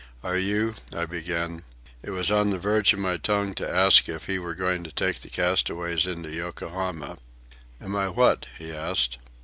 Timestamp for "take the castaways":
4.91-6.07